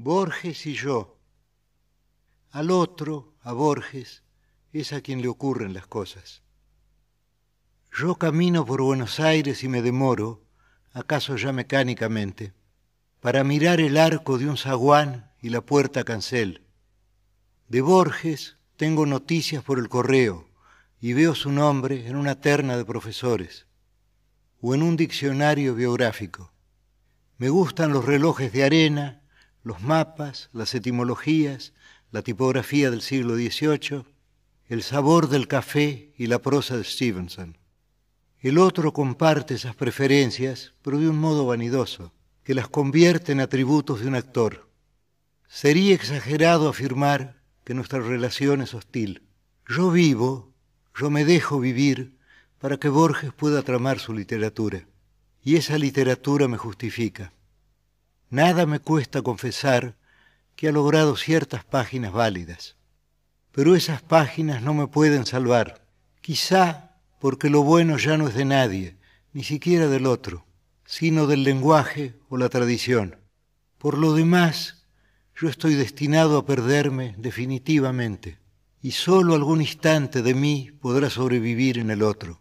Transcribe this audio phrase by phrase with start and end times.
[0.00, 1.18] Borges y yo.
[2.52, 4.22] Al otro, a Borges,
[4.72, 6.44] es a quien le ocurren las cosas.
[7.92, 10.44] Yo camino por Buenos Aires y me demoro,
[10.92, 12.52] acaso ya mecánicamente,
[13.18, 16.62] para mirar el arco de un zaguán y la puerta cancel.
[17.66, 20.48] De Borges tengo noticias por el correo
[21.00, 23.66] y veo su nombre en una terna de profesores
[24.60, 26.52] o en un diccionario biográfico.
[27.36, 29.24] Me gustan los relojes de arena,
[29.62, 31.72] los mapas, las etimologías,
[32.10, 34.04] la tipografía del siglo XVIII,
[34.68, 37.56] el sabor del café y la prosa de Stevenson.
[38.40, 42.12] El otro comparte esas preferencias, pero de un modo vanidoso,
[42.44, 44.68] que las convierte en atributos de un actor.
[45.48, 49.22] Sería exagerado afirmar que nuestra relación es hostil.
[49.68, 50.54] Yo vivo,
[50.94, 52.16] yo me dejo vivir
[52.58, 54.86] para que Borges pueda tramar su literatura.
[55.42, 57.32] Y esa literatura me justifica.
[58.30, 59.96] Nada me cuesta confesar
[60.54, 62.76] que ha logrado ciertas páginas válidas.
[63.52, 65.86] Pero esas páginas no me pueden salvar.
[66.20, 68.98] Quizá porque lo bueno ya no es de nadie,
[69.32, 70.44] ni siquiera del otro,
[70.84, 73.16] sino del lenguaje o la tradición.
[73.78, 74.86] Por lo demás,
[75.34, 78.38] yo estoy destinado a perderme definitivamente,
[78.82, 82.40] y sólo algún instante de mí podrá sobrevivir en el otro.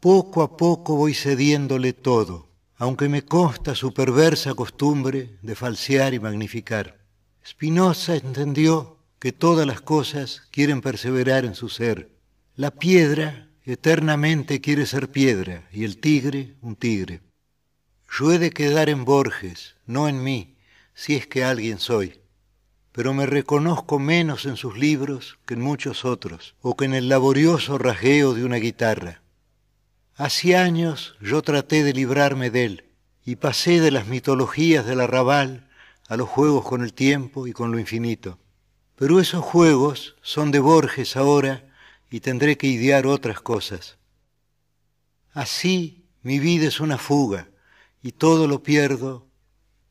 [0.00, 6.20] Poco a poco voy cediéndole todo, aunque me consta su perversa costumbre de falsear y
[6.20, 6.98] magnificar.
[7.46, 12.10] Spinoza entendió que todas las cosas quieren perseverar en su ser.
[12.54, 17.20] La piedra eternamente quiere ser piedra y el tigre un tigre.
[18.10, 20.56] Yo he de quedar en Borges, no en mí,
[20.94, 22.20] si es que alguien soy,
[22.92, 27.08] pero me reconozco menos en sus libros que en muchos otros, o que en el
[27.08, 29.22] laborioso rasgueo de una guitarra.
[30.16, 32.84] Hace años yo traté de librarme de él
[33.26, 35.68] y pasé de las mitologías del arrabal
[36.08, 38.38] a los juegos con el tiempo y con lo infinito.
[38.94, 41.66] Pero esos juegos son de Borges ahora
[42.10, 43.98] y tendré que idear otras cosas.
[45.34, 47.50] Así mi vida es una fuga
[48.02, 49.26] y todo lo pierdo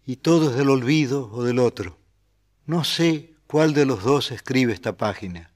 [0.07, 1.99] y todo es del olvido o del otro.
[2.65, 5.51] No sé cuál de los dos escribe esta página.